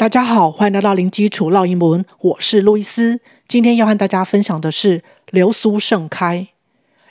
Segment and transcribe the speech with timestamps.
[0.00, 3.20] 大家好，欢迎来到零基础绕英文，我是路易斯。
[3.48, 6.48] 今天要和大家分享的是流苏盛开。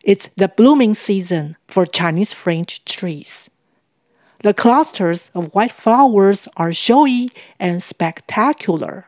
[0.01, 3.27] It's the blooming season for Chinese fringe trees.
[4.39, 7.29] The clusters of white flowers are showy
[7.59, 9.03] and spectacular.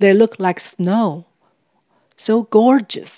[0.00, 1.26] They look like snow.
[2.16, 3.12] So gorgeous.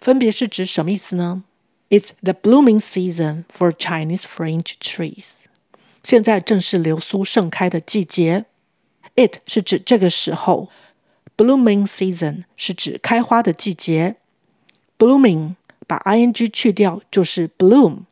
[0.00, 1.44] 分别是指什么意思呢？
[1.90, 5.26] It's the blooming season for Chinese fringe trees.
[6.02, 8.46] 现在正是流苏盛开的季节。
[9.18, 10.70] It 是指这个时候
[11.36, 14.14] ，blooming season 是指开花的季节。
[14.96, 15.56] blooming
[15.88, 18.02] 把 ing 去掉就是 bloom，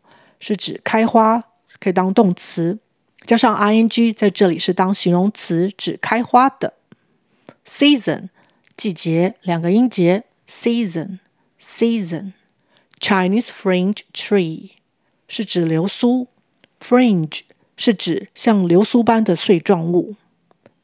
[0.40, 1.44] 是指开花，
[1.78, 2.80] 可以当动词，
[3.24, 6.74] 加上 ing 在这里是当形容词，指开花的。
[7.64, 8.30] season
[8.76, 11.20] 季节，两个音节，season
[11.62, 12.32] season。
[12.98, 14.70] Chinese fringe tree
[15.28, 16.26] 是指流苏
[16.80, 17.42] ，fringe
[17.76, 20.16] 是指像流苏般的碎状物。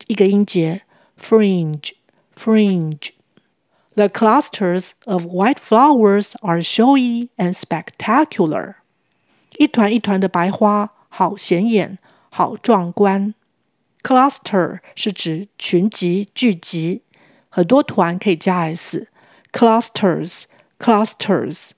[0.07, 0.83] 一个音节
[1.21, 1.93] ，fringe
[2.37, 3.11] fringe。
[3.95, 8.75] The clusters of white flowers are showy and spectacular。
[9.59, 11.99] 一团一团的白花，好显眼，
[12.31, 13.35] 好壮观。
[14.03, 17.03] Cluster 是指群集、聚集，
[17.51, 19.09] 很多团可以加 s。
[19.53, 20.45] Clusters
[20.79, 21.71] clusters。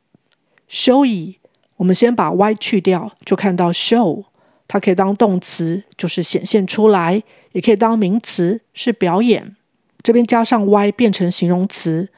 [0.71, 1.37] Showy，
[1.77, 4.25] 我们先把 y 去掉，就看到 show。
[4.67, 7.23] 它可以当动词，就是显现出来；
[7.55, 9.55] 也可以当名词，是表演。
[10.03, 12.09] 这边加上 y 变成形容词，